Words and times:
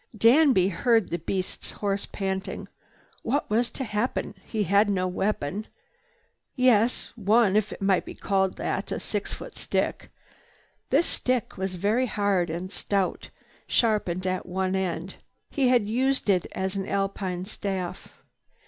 Danby 0.17 0.69
heard 0.69 1.09
the 1.11 1.19
beast's 1.19 1.69
hoarse 1.73 2.07
panting. 2.07 2.67
What 3.21 3.47
was 3.51 3.69
to 3.69 3.83
happen? 3.83 4.33
He 4.43 4.63
had 4.63 4.89
no 4.89 5.07
weapon. 5.07 5.67
Yes, 6.55 7.11
one, 7.15 7.55
if 7.55 7.71
it 7.71 7.83
might 7.83 8.03
be 8.03 8.15
called 8.15 8.57
that—a 8.57 8.99
six 8.99 9.31
foot 9.31 9.59
stick. 9.59 10.09
This 10.89 11.05
stick 11.05 11.55
was 11.55 11.75
very 11.75 12.07
hard 12.07 12.49
and 12.49 12.71
stout, 12.71 13.29
sharpened 13.67 14.25
at 14.25 14.47
one 14.47 14.75
end. 14.75 15.17
He 15.51 15.67
had 15.67 15.87
used 15.87 16.31
it 16.31 16.47
as 16.51 16.75
an 16.75 16.87
Alpine 16.89 17.45
staff. 17.45 18.07